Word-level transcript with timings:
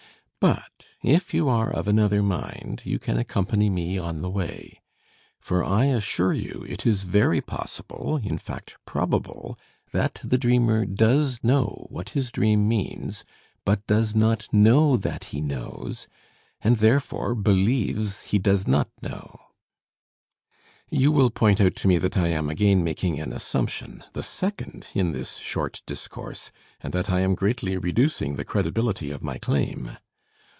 But 0.43 0.87
if 1.03 1.35
you 1.35 1.47
are 1.49 1.69
of 1.71 1.87
another 1.87 2.23
mind, 2.23 2.81
you 2.83 2.97
can 2.97 3.15
accompany 3.19 3.69
me 3.69 3.99
on 3.99 4.23
the 4.23 4.29
way. 4.29 4.81
For 5.39 5.63
I 5.63 5.85
assure 5.85 6.33
you, 6.33 6.65
it 6.67 6.83
is 6.83 7.03
very 7.03 7.41
possible, 7.41 8.17
in 8.23 8.39
fact, 8.39 8.75
probable, 8.87 9.59
that 9.91 10.19
the 10.23 10.39
dreamer 10.39 10.83
does 10.87 11.39
know 11.43 11.85
what 11.91 12.11
his 12.11 12.31
dream 12.31 12.67
means, 12.67 13.23
but 13.65 13.85
does 13.85 14.15
not 14.15 14.51
know 14.51 14.97
that 14.97 15.25
he 15.25 15.41
knows, 15.41 16.07
and 16.63 16.77
therefore 16.77 17.35
believes 17.35 18.23
he 18.23 18.39
does 18.39 18.67
not 18.67 18.89
know. 18.99 19.39
You 20.89 21.11
will 21.11 21.29
point 21.29 21.61
out 21.61 21.75
to 21.77 21.87
me 21.87 21.99
that 21.99 22.17
I 22.17 22.29
am 22.29 22.49
again 22.49 22.83
making 22.83 23.19
an 23.19 23.31
assumption, 23.31 24.03
the 24.13 24.23
second 24.23 24.87
in 24.95 25.11
this 25.11 25.37
short 25.37 25.83
discourse, 25.85 26.51
and 26.79 26.93
that 26.93 27.11
I 27.11 27.19
am 27.19 27.35
greatly 27.35 27.77
reducing 27.77 28.37
the 28.37 28.45
credibility 28.45 29.11
of 29.11 29.21
my 29.23 29.37
claim. 29.37 29.97